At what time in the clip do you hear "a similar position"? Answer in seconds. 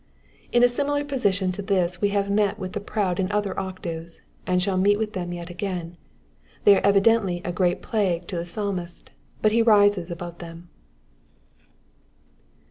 0.63-1.51